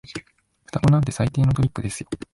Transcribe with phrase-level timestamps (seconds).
[0.65, 2.09] 双子なんて最低のトリックですよ。